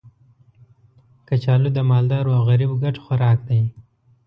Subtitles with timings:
[1.27, 3.61] کچالو د مالدارو او غریبو ګډ خوراک دی